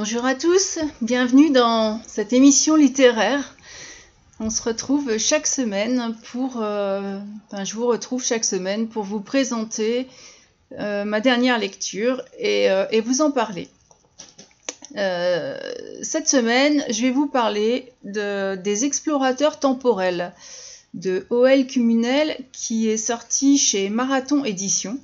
[0.00, 3.56] Bonjour à tous, bienvenue dans cette émission littéraire.
[4.38, 7.18] On se retrouve chaque semaine pour, euh,
[7.50, 10.06] enfin, je vous retrouve chaque semaine pour vous présenter
[10.78, 13.68] euh, ma dernière lecture et, euh, vous en parler.
[14.94, 20.32] Cette semaine, je vais vous parler de, des explorateurs temporels
[20.94, 21.66] de O.L.
[21.66, 24.96] Cumunel qui est sorti chez Marathon Édition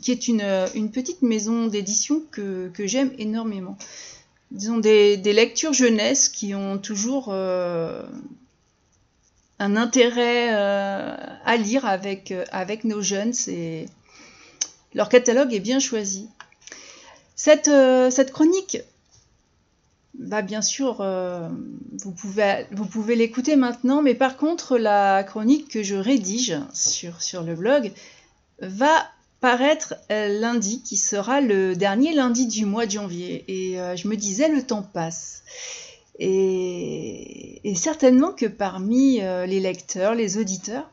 [0.00, 3.76] qui est une, une petite maison d'édition que, j'aime énormément.
[4.50, 8.02] Disons des, des, lectures jeunesse qui ont toujours euh,
[9.62, 12.34] un intérêt euh, à lire avec,
[12.84, 13.32] nos jeunes.
[14.94, 16.28] Leur catalogue est bien choisi.
[17.36, 18.78] Cette, euh, chronique,
[20.14, 21.48] bah bien sûr, euh,
[21.92, 27.22] vous pouvez, vous pouvez l'écouter maintenant, mais par contre, la chronique que je rédige sur,
[27.22, 27.92] sur le blog
[28.60, 29.06] va
[29.42, 33.44] paraître euh, lundi, qui sera le dernier lundi du mois de janvier.
[33.48, 35.42] Et euh, je me disais, le temps passe.
[36.18, 40.88] Et, certainement que parmi euh, les lecteurs, les auditeurs,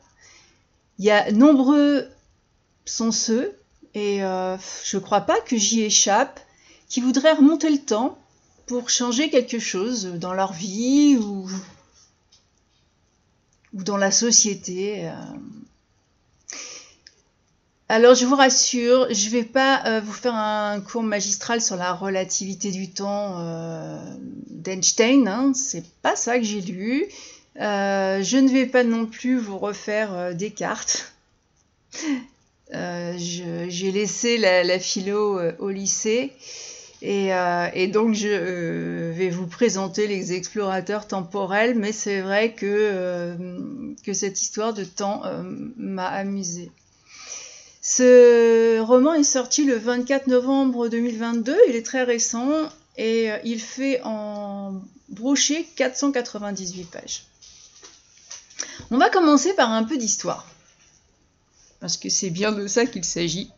[0.98, 2.08] il y a nombreux
[2.84, 3.56] sont ceux,
[3.94, 6.40] et je ne crois pas que j'y échappe,
[6.88, 8.18] qui voudraient remonter le temps
[8.66, 11.48] pour changer quelque chose dans leur vie ou,
[13.74, 15.08] ou dans la société.
[17.92, 21.74] Alors je vous rassure, je ne vais pas euh, vous faire un cours magistral sur
[21.74, 23.98] la relativité du temps euh,
[24.48, 27.06] d'Einstein, hein, c'est pas ça que j'ai lu.
[27.60, 31.12] Euh, je ne vais pas non plus vous refaire Descartes.
[32.72, 36.30] J'ai laissé la, philo au lycée
[37.02, 43.34] et, donc je vais vous présenter les explorateurs temporels, mais c'est vrai que
[44.12, 45.22] cette histoire de temps
[45.76, 46.70] m'a amusée.
[47.92, 52.48] Ce roman est sorti le 24 novembre 2022, il est très récent
[52.96, 57.24] et il fait en brochet 498 pages.
[58.92, 60.46] On va commencer par un peu d'histoire,
[61.80, 63.50] parce que c'est bien de ça qu'il s'agit.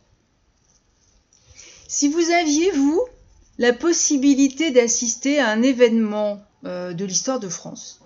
[1.87, 3.05] Si vous aviez, vous,
[3.59, 7.99] la possibilité d'assister à un événement euh, de l'histoire de France,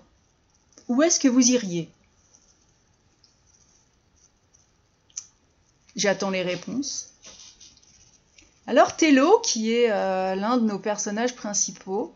[0.88, 1.88] où est-ce que vous iriez?
[5.98, 7.12] J'attends les réponses.
[8.68, 12.14] Alors Tello, qui est euh, l'un de nos personnages principaux,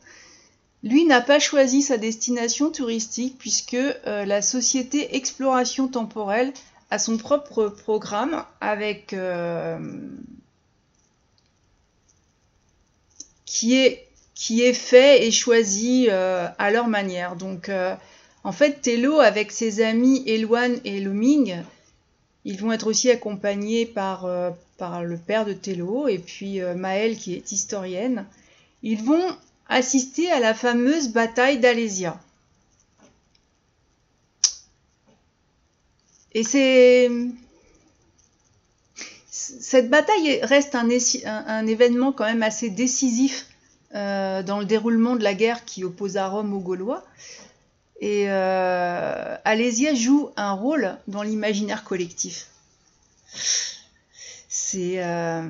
[0.84, 6.53] lui n'a pas choisi sa destination touristique puisque euh, la société Exploration Temporelle
[6.93, 9.81] a son propre programme avec euh,
[13.44, 14.06] qui est
[14.37, 17.34] qui est fait et choisi à leur manière.
[17.37, 17.70] Donc
[18.44, 21.62] en fait Tello avec ses amis Eloane et Luming
[22.44, 26.75] ils vont être aussi accompagnés par, euh, par le père de Tello et puis euh,
[26.75, 28.26] Maëlle qui est historienne.
[28.82, 29.36] Ils vont
[29.69, 32.20] assister à la fameuse bataille d'Alésia.
[36.34, 37.10] Et c'est.
[39.31, 43.47] Cette bataille reste un, événement quand même assez décisif
[43.94, 47.04] euh, dans le déroulement de la guerre qui opposa Rome aux Gaulois.
[48.02, 52.48] Et euh, Alésia joue un rôle dans l'imaginaire collectif.
[54.48, 55.00] C'est.
[55.04, 55.46] Euh,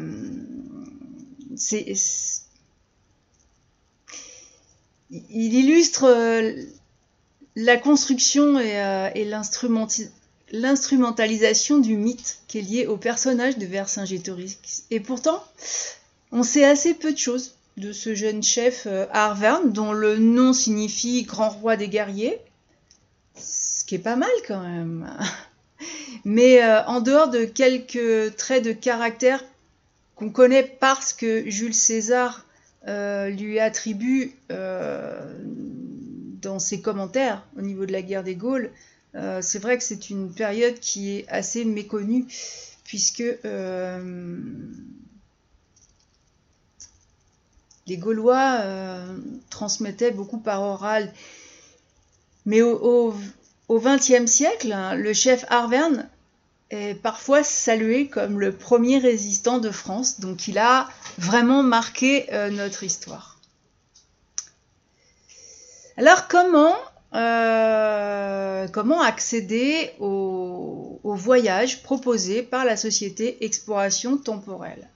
[5.31, 6.53] il illustre euh,
[7.57, 9.25] la construction et, et
[10.53, 14.85] l'instrumentalisation du mythe qui est lié au personnage de Vercingétorix.
[14.91, 15.43] Et pourtant,
[16.33, 20.53] on sait assez peu de choses de ce jeune chef euh, Arverne, dont le nom
[20.53, 22.39] signifie grand roi des guerriers,
[23.35, 25.11] ce qui est pas mal quand même.
[26.25, 29.43] Mais euh, en dehors de quelques traits de caractère
[30.15, 32.47] qu'on connaît parce que Jules César
[32.87, 34.35] euh, lui attribue
[36.43, 38.71] dans ses commentaires au niveau de la guerre des Gaules,
[39.41, 42.27] c'est vrai que c'est une période qui est assez méconnue
[42.85, 43.23] puisque
[47.93, 49.19] les Gaulois euh,
[49.51, 51.13] transmettaient beaucoup par oral.
[52.47, 53.15] Mais au
[53.71, 56.09] XXe siècle, hein, le chef Arverne
[56.71, 62.49] est parfois salué comme le premier résistant de France, donc il a vraiment marqué euh,
[62.49, 63.39] notre histoire.
[65.99, 66.75] Alors comment,
[67.15, 68.67] euh,
[69.03, 74.89] accéder au voyage proposé par la société Exploration Temporelle?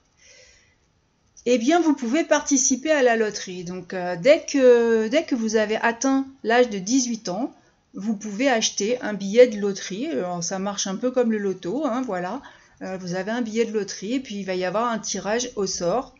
[1.49, 3.63] Eh bien, vous pouvez participer à la loterie.
[3.63, 7.53] Donc, euh, dès, que, vous avez atteint l'âge de 18 ans,
[7.93, 10.09] vous pouvez acheter un billet de loterie.
[10.41, 12.41] Ça marche un peu comme le loto, hein, voilà.
[12.81, 15.49] Euh, vous avez un billet de loterie et puis il va y avoir un tirage
[15.55, 16.13] au sort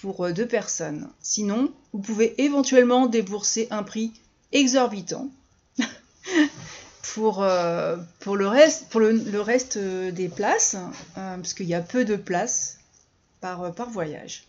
[0.00, 1.08] pour deux personnes.
[1.20, 4.12] Sinon, vous pouvez éventuellement débourser un prix
[4.50, 5.28] exorbitant
[7.14, 10.76] pour, le, reste, des places,
[11.14, 12.78] parce qu'il y a peu de places
[13.40, 14.44] par voyage.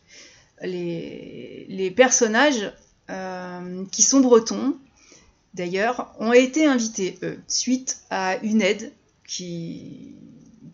[0.61, 2.71] Les, personnages
[3.91, 4.77] qui sont bretons
[5.55, 8.91] d'ailleurs, ont été invités, eux, suite à une aide
[9.25, 10.13] qui,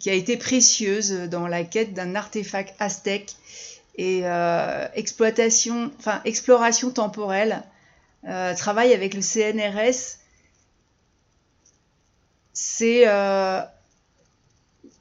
[0.07, 3.35] a été précieuse dans la quête d'un artefact aztèque
[3.95, 7.61] et euh, exploitation, enfin, exploration temporelle,
[8.27, 10.17] euh, travail avec le CNRS.
[12.53, 13.61] C'est euh,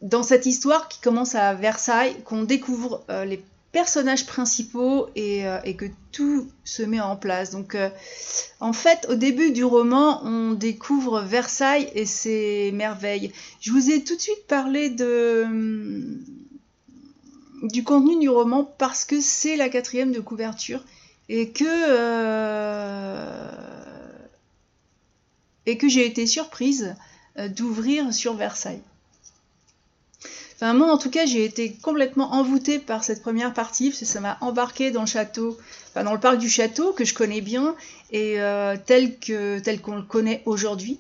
[0.03, 3.43] dans cette histoire qui commence à Versailles qu'on découvre les
[3.73, 7.51] personnages principaux euh, et, que tout se met en place.
[7.51, 7.91] Donc euh,
[8.59, 13.33] en fait, au début du roman, on découvre Versailles et ses merveilles.
[13.61, 16.19] Je vous ai tout de suite parlé hum,
[17.63, 20.83] du contenu du roman parce que c'est la quatrième de couverture
[21.29, 23.51] et que euh,
[25.67, 26.97] et que j'ai été surprise
[27.55, 28.83] d'ouvrir sur Versailles
[30.63, 34.21] moi, en tout cas, j'ai été complètement envoûtée par cette première partie, parce que ça
[34.21, 35.59] m'a embarqué dans le château,
[35.89, 37.75] enfin, dans le parc du château, que je connais bien,
[38.13, 40.99] et euh, tel que tel qu'on le connaît aujourd'hui.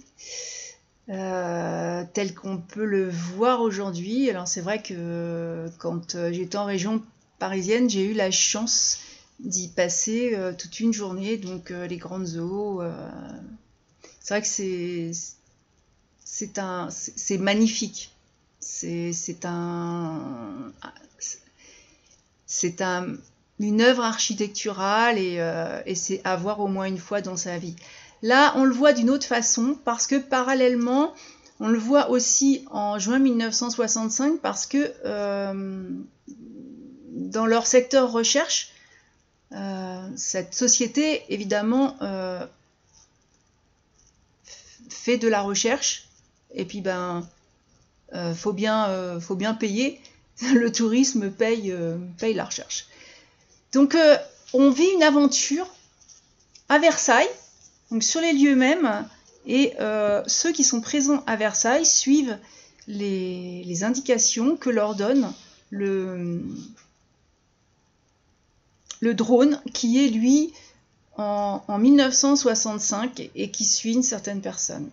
[1.10, 4.30] Euh, tel qu'on peut le voir aujourd'hui.
[4.30, 7.02] Alors c'est vrai que quand euh, j'étais en région
[7.40, 8.98] parisienne, j'ai eu la chance
[9.40, 12.82] d'y passer toute une journée, donc les grandes eaux.
[14.20, 15.12] c'est vrai que
[16.24, 18.12] c'est magnifique.
[18.60, 20.72] C'est un,
[22.46, 23.16] c'est un,
[23.58, 27.76] une œuvre architecturale euh, et, c'est à voir au moins une fois dans sa vie.
[28.22, 31.14] Là, on le voit d'une autre façon parce que parallèlement,
[31.58, 35.90] on le voit aussi en juin 1965 parce que euh,
[37.08, 38.72] dans leur secteur recherche,
[39.52, 41.96] euh, cette société, évidemment,
[44.88, 46.08] fait de la recherche.
[46.52, 47.26] Et puis, ben,
[48.14, 50.00] euh, faut, bien, euh, faut bien payer.
[50.54, 52.86] Le tourisme paye, euh, paye la recherche.
[53.72, 53.96] Donc
[54.52, 55.68] on vit une aventure
[56.68, 57.28] à Versailles,
[57.90, 59.06] donc sur les lieux mêmes,
[59.46, 59.74] et
[60.26, 62.36] ceux qui sont présents à Versailles suivent
[62.88, 65.32] les, indications que leur donne
[65.70, 66.42] le,
[69.02, 70.52] drone qui est lui
[71.16, 74.90] en, en 1965 et qui suit une certaine personne.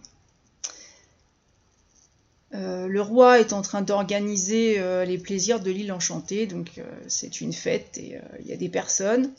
[2.54, 6.84] Euh, le roi est en train d'organiser euh, les plaisirs de l'île enchantée, donc euh,
[7.08, 9.32] c'est une fête et il y a des personnes.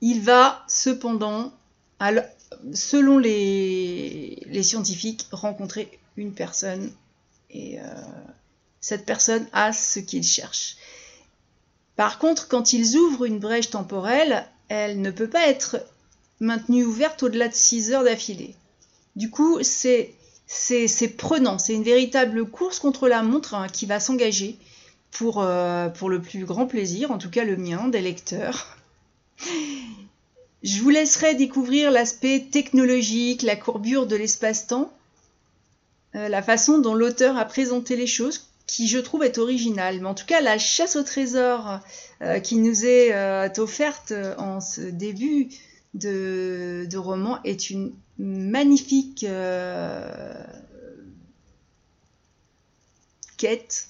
[0.00, 1.52] Il va cependant,
[2.74, 6.90] selon les, les, scientifiques, rencontrer une personne
[7.50, 7.78] et
[8.80, 10.76] cette personne a ce qu'il cherche.
[11.94, 15.80] Par contre, quand ils ouvrent une brèche temporelle, elle ne peut pas être
[16.40, 18.56] maintenue ouverte au-delà de 6 heures d'affilée.
[19.14, 20.14] Du coup, c'est
[20.54, 24.58] c'est prenant, c'est une véritable course contre la montre hein, qui va s'engager
[25.10, 28.76] pour, euh, pour le plus grand plaisir, en tout cas le mien, des lecteurs.
[30.62, 34.92] Je vous laisserai découvrir l'aspect technologique, la courbure de l'espace-temps,
[36.14, 40.00] euh, la façon dont l'auteur a présenté les choses, qui je trouve est originale.
[40.00, 41.80] Mais en tout cas, la chasse au trésor
[42.20, 45.48] euh, qui nous est offerte en ce début
[45.94, 50.44] de, de roman est une magnifique euh,
[53.36, 53.88] quête.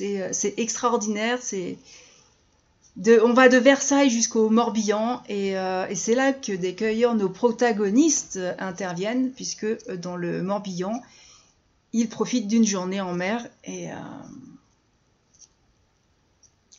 [0.00, 1.38] Euh, c'est extraordinaire.
[1.42, 1.78] C'est
[3.22, 7.28] on va de Versailles jusqu'au Morbihan et, euh, et c'est là que des cueilleurs, nos
[7.28, 11.02] protagonistes interviennent puisque dans le Morbihan,
[11.92, 13.88] ils profitent d'une journée en mer et,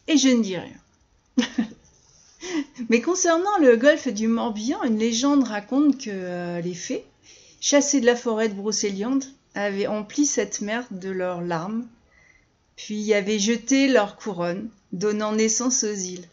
[0.08, 0.78] et je ne dis rien.
[2.90, 7.06] Mais concernant le golfe du Morbihan, une légende raconte que euh, les fées,
[7.60, 9.24] chassées de la forêt de Brocéliande,
[9.56, 11.88] avaient empli cette mer de leurs larmes,
[12.76, 16.28] puis avaient jeté leur couronne, donnant naissance aux îles.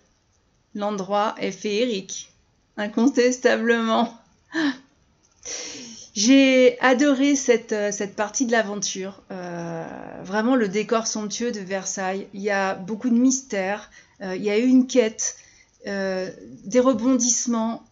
[0.74, 2.30] L'endroit est féerique,
[2.76, 4.12] incontestablement.
[6.14, 9.22] J'ai adoré cette, euh, cette, partie de l'aventure.
[9.32, 9.84] Euh,
[10.22, 12.28] vraiment le décor somptueux de Versailles.
[12.34, 13.90] Il y a beaucoup de mystères.
[14.20, 15.36] il y a eu une quête.
[15.86, 16.30] Euh,
[16.64, 17.84] des rebondissements,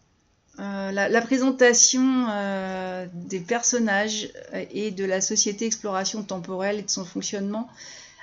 [0.59, 4.29] euh, la, présentation euh, des personnages
[4.71, 7.69] et de la société exploration temporelle et de son fonctionnement,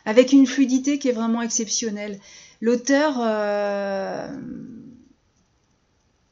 [0.07, 2.19] avec une fluidité qui est vraiment exceptionnelle.
[2.61, 4.29] L'auteur, là,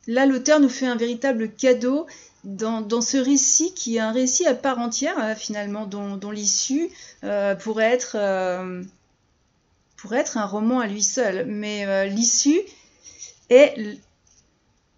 [0.07, 2.07] l'auteur nous fait un véritable cadeau
[2.45, 6.91] dans, ce récit qui est un récit à part entière, finalement, dont, l'issue
[7.61, 8.17] pourrait être
[9.97, 12.61] pourrait être un roman à lui seul, mais l'issue
[13.51, 13.99] est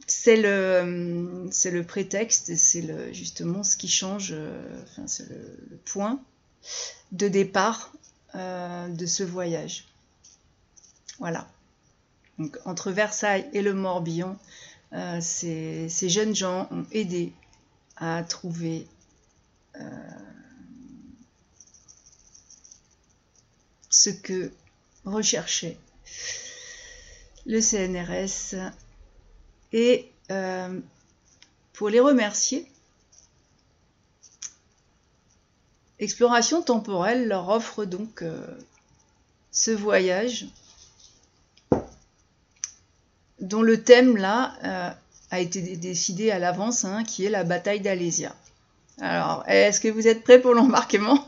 [0.07, 4.35] c'est le, c'est le prétexte, c'est le, justement ce qui change,
[4.83, 6.21] enfin, c'est le, point
[7.13, 7.93] de départ
[8.35, 9.85] de ce voyage.
[11.21, 11.47] Voilà.
[12.39, 14.37] Donc, entre Versailles et le Morbihan,
[14.93, 17.33] euh, ces, jeunes gens ont aidé
[17.97, 18.89] à trouver
[19.77, 20.11] euh,
[23.91, 24.51] ce que
[25.05, 25.77] recherchait
[27.47, 28.55] le CNRS
[29.73, 30.81] et euh,
[31.73, 32.71] pour les remercier,
[36.01, 38.25] Exploration temporelle leur offre donc
[39.53, 40.47] ce voyage
[43.41, 44.91] dont le thème là euh,
[45.31, 48.35] a été décidé à l'avance, hein, qui est la bataille d'Alésia.
[49.01, 51.27] Alors, est-ce que vous êtes prêts pour l'embarquement?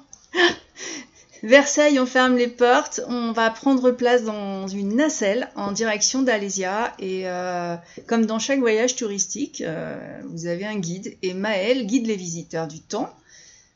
[1.42, 6.92] Versailles, on ferme les portes, on va prendre place dans une nacelle en direction d'Alésia
[6.98, 11.16] et euh, comme dans chaque voyage touristique, euh, vous avez un guide.
[11.22, 13.12] Et Maël guide les visiteurs du temps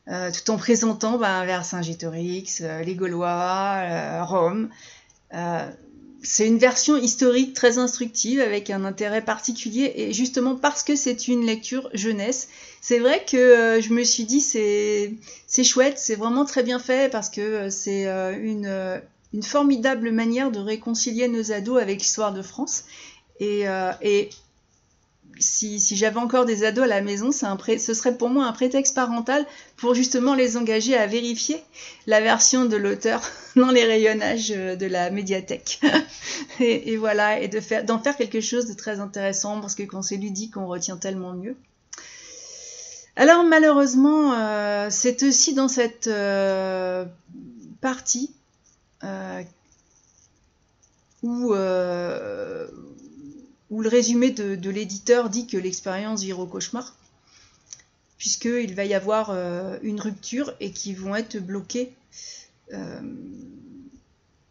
[0.09, 4.69] tout en présentant ben, vers Saint-Gétorix, les Gaulois, Rome
[6.27, 11.29] c'est une version historique très instructive avec un intérêt particulier et justement parce que c'est
[11.29, 12.49] une lecture jeunesse,
[12.81, 15.13] c'est vrai que euh, je me suis dit c'est
[15.47, 19.01] c'est chouette, c'est vraiment très bien fait parce que euh, c'est euh, une,
[19.33, 22.83] une formidable manière de réconcilier nos ados avec l'histoire de France
[23.39, 23.63] et,
[24.01, 24.29] et
[25.39, 29.45] si, j'avais encore des ados à la maison, ce serait pour moi un prétexte parental
[29.75, 31.61] pour justement les engager à vérifier
[32.05, 33.21] la version de l'auteur
[33.55, 35.79] dans les rayonnages euh, de la médiathèque.
[36.59, 40.01] et, voilà, et de faire, d'en faire quelque chose de très intéressant parce que quand
[40.01, 41.55] c'est ludique, on retient tellement mieux.
[43.15, 47.05] Alors malheureusement, euh, c'est aussi dans cette euh,
[47.81, 48.31] partie
[51.23, 51.53] où
[53.69, 56.95] où le résumé de, l'éditeur dit que l'expérience vire au cauchemar,
[58.17, 61.93] puisqu'il va y avoir euh, une rupture et qu'ils vont être bloqués
[62.73, 63.01] euh,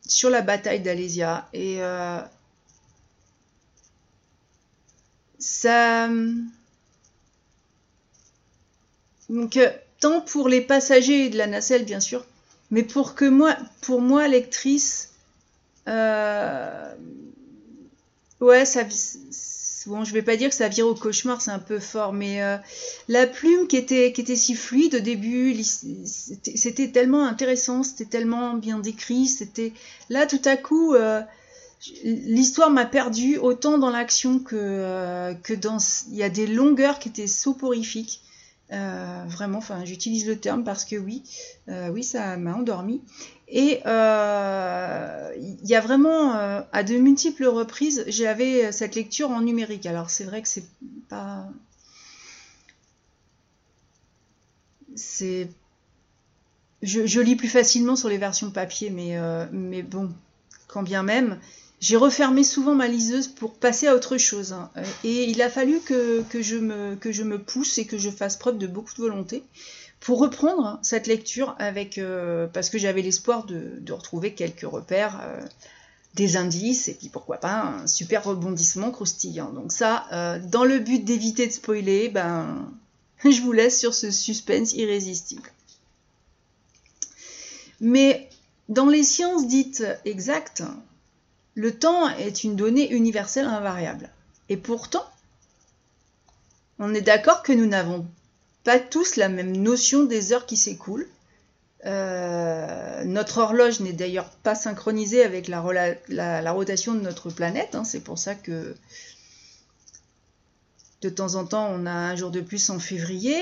[0.07, 1.49] sur la bataille d'Alésia.
[1.53, 2.21] Et euh,
[5.39, 6.09] ça.
[9.29, 9.59] Donc,
[9.99, 12.25] tant pour les passagers de la nacelle, bien sûr,
[12.71, 15.15] mais pour que moi, pour moi, lectrice,
[18.41, 18.85] Ouais, ça,
[19.87, 22.43] bon, je vais pas dire que ça vire au cauchemar, c'est un peu fort, mais
[22.43, 22.59] euh,
[23.09, 28.55] la plume qui était, qui était si fluide au début, c'était tellement intéressant, c'était tellement
[28.55, 29.73] bien décrit, c'était
[30.11, 31.23] là tout à coup, euh,
[32.05, 35.79] l'histoire m'a perdu autant dans l'action que, euh, que dans,
[36.11, 38.21] il y a des longueurs qui étaient soporifiques.
[38.71, 41.23] Vraiment, enfin, j'utilise le terme parce que oui,
[41.69, 43.03] oui, ça m'a endormi.
[43.49, 49.41] Et euh, il y a vraiment, euh, à de multiples reprises, j'avais cette lecture en
[49.41, 49.87] numérique.
[49.87, 50.67] Alors c'est vrai que c'est
[51.09, 51.49] pas...
[54.97, 55.49] C'est...
[56.83, 60.13] Je, lis plus facilement sur les versions papier, mais, euh, mais bon,
[60.69, 61.39] quand bien même,
[61.81, 64.53] j'ai refermé souvent ma liseuse pour passer à autre chose.
[64.53, 64.71] Hein.
[65.05, 68.37] Et il a fallu que, je me, que je me pousse et que je fasse
[68.37, 69.43] preuve de beaucoup de volonté
[70.01, 75.41] pour reprendre cette lecture avec euh, parce que j'avais l'espoir de, retrouver quelques repères, euh,
[76.15, 79.51] des indices et puis pourquoi pas un super rebondissement croustillant.
[79.51, 82.71] Donc ça, euh, dans le but d'éviter de spoiler, ben
[83.25, 85.51] je vous laisse sur ce suspense irrésistible.
[87.81, 88.31] Mais
[88.69, 90.63] dans les sciences dites exactes,
[91.57, 94.11] le temps est une donnée universelle invariable.
[94.51, 95.05] Et pourtant,
[96.79, 98.07] on est d'accord que nous n'avons
[98.63, 101.09] pas tous la même notion des heures qui s'écoulent.
[101.87, 105.61] Euh, notre horloge n'est d'ailleurs pas synchronisée avec la,
[106.53, 107.75] rotation de notre planète.
[107.75, 107.85] Hein.
[107.85, 108.77] c'est pour ça que
[111.01, 113.39] de temps en temps, on a un jour de plus en février.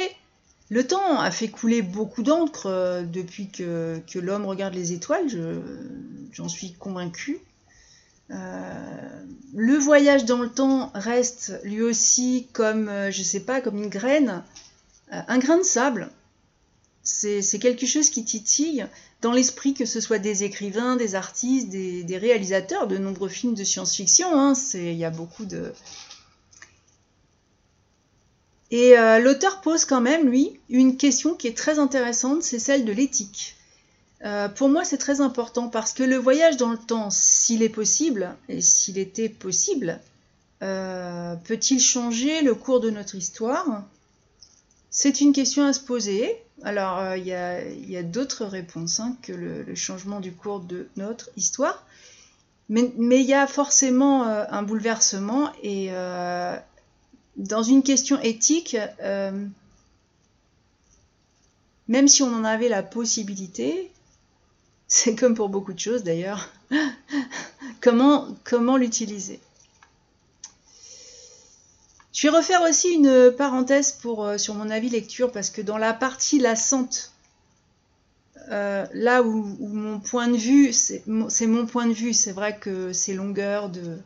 [0.69, 5.27] Le temps a fait couler beaucoup d'encre euh, depuis que, l'homme regarde les étoiles,
[6.33, 7.41] j'en suis convaincue.
[8.31, 13.91] Euh, le voyage dans le temps reste lui aussi comme, je sais pas, comme une
[13.91, 14.43] graine
[15.13, 16.11] euh, un grain de sable,
[17.03, 18.87] c'est quelque chose qui titille
[19.21, 23.65] dans l'esprit que ce soit des écrivains, des artistes, des, réalisateurs de nombreux films de
[23.65, 24.29] science-fiction.
[24.33, 25.73] Hein, il y a beaucoup de...
[28.71, 32.87] Et euh, l'auteur pose quand même, lui, une question qui est très intéressante, c'est celle
[32.87, 33.55] de l'éthique.
[34.25, 37.69] Euh, pour moi, c'est très important parce que le voyage dans le temps, s'il est
[37.69, 40.01] possible, et s'il était possible,
[40.61, 43.85] peut-il changer le cours de notre histoire?
[44.97, 46.41] C'est une question à se poser.
[46.63, 51.31] Alors, euh, il y a, d'autres réponses hein, que le, changement du cours de notre
[51.37, 51.85] histoire.
[52.69, 56.57] Mais il y a forcément euh, un bouleversement et euh,
[57.37, 59.47] dans une question éthique, euh,
[61.89, 63.91] même si on en avait la possibilité,
[65.05, 66.49] c'est comme pour beaucoup de choses d'ailleurs,
[67.81, 69.41] comment, l'utiliser?
[72.13, 75.93] Je vais refaire aussi une parenthèse pour, sur mon avis lecture parce que dans la
[75.93, 77.11] partie lassante
[78.51, 82.93] euh, là où, mon point de vue, c'est mon point de vue, c'est vrai que
[82.93, 83.99] ces longueurs de.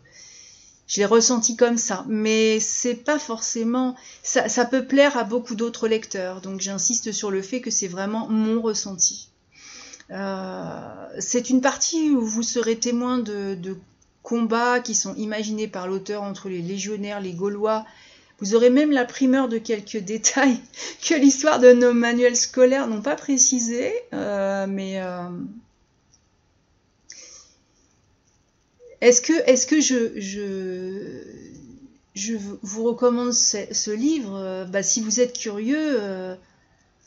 [0.87, 3.95] Je l'ai ressenti comme ça, mais c'est pas forcément.
[4.23, 8.27] Ça, peut plaire à beaucoup d'autres lecteurs, donc j'insiste sur le fait que c'est vraiment
[8.29, 9.29] mon ressenti.
[10.11, 13.77] Euh, c'est une partie où vous serez témoin de,
[14.23, 17.87] combats qui sont imaginés par l'auteur entre les légionnaires, les Gaulois.
[18.41, 20.61] Vous aurez même la primeur de quelques détails
[21.07, 25.29] que l'histoire de nos manuels scolaires n'ont pas précisé, euh, mais euh,
[29.01, 31.23] est-ce que, je,
[32.63, 34.67] vous recommande ce, livre?
[34.71, 36.37] Bah, Si vous êtes curieux,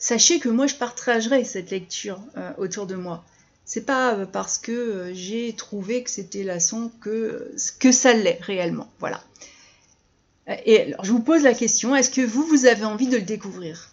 [0.02, 2.20] sachez que moi je partagerai cette lecture
[2.58, 3.24] autour de moi.
[3.64, 8.90] C'est pas parce que j'ai trouvé que c'était la son que, que ça l'est réellement.
[8.98, 9.22] Voilà.
[10.66, 13.22] Et alors, je vous pose la question, est-ce que vous, vous avez envie de le
[13.22, 13.92] découvrir?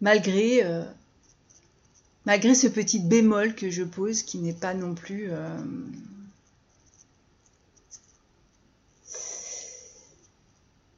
[0.00, 0.82] Malgré, euh,
[2.24, 5.28] malgré ce petit bémol que je pose, qui n'est pas non plus...
[5.30, 5.58] Euh,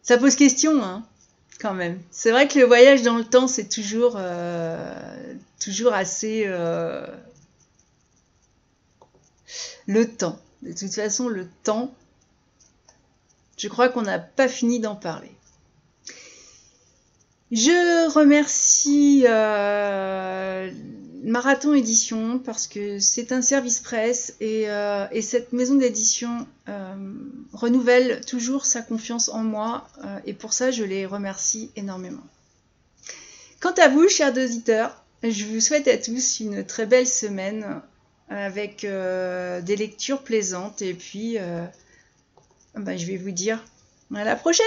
[0.03, 1.05] ça pose question, hein,
[1.61, 2.01] quand même.
[2.11, 6.47] C'est vrai que le voyage dans le temps, c'est toujours, euh, toujours assez...
[9.87, 10.39] Le temps.
[10.63, 11.95] De toute façon, le temps,
[13.57, 15.33] je crois qu'on n'a pas fini d'en parler.
[17.51, 20.71] Je remercie euh,
[21.23, 26.95] Marathon Édition parce que c'est un service presse et, euh, cette maison d'édition euh,
[27.53, 29.89] renouvelle toujours sa confiance en moi
[30.27, 32.23] et pour ça je les remercie énormément.
[33.61, 37.81] Quant à vous, chers auditeurs, je vous souhaite à tous une très belle semaine
[38.29, 41.37] avec des lectures plaisantes et puis
[42.75, 43.65] bah, je vais vous dire
[44.15, 44.67] à la prochaine